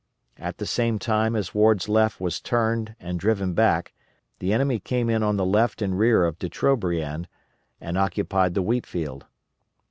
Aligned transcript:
At 0.39 0.57
the 0.57 0.65
same 0.65 0.97
time 0.97 1.35
as 1.35 1.53
Ward's 1.53 1.87
left 1.87 2.19
was 2.19 2.39
turned 2.41 2.95
and 2.99 3.19
driven 3.19 3.53
back 3.53 3.93
the 4.39 4.51
enemy 4.51 4.79
came 4.79 5.11
in 5.11 5.21
on 5.21 5.37
the 5.37 5.45
left 5.45 5.79
and 5.79 5.95
rear 5.95 6.25
of 6.25 6.39
De 6.39 6.49
Trobriand, 6.49 7.27
and 7.79 7.99
occupied 7.99 8.55
the 8.55 8.63
wheat 8.63 8.87
field. 8.87 9.27